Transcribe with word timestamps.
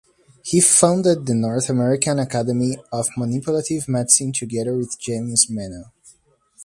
He 0.43 0.61
founded 0.61 1.27
the 1.27 1.35
North 1.35 1.69
American 1.69 2.17
Academy 2.17 2.75
of 2.91 3.07
Manipulative 3.15 3.87
Medicine 3.87 4.33
together 4.33 4.75
with 4.75 4.97
James 4.99 5.45
Mennell. 5.47 5.91